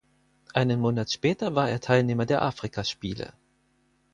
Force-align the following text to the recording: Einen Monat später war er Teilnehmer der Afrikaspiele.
Einen 0.55 0.79
Monat 0.79 1.11
später 1.11 1.53
war 1.53 1.69
er 1.69 1.79
Teilnehmer 1.79 2.25
der 2.25 2.41
Afrikaspiele. 2.41 3.33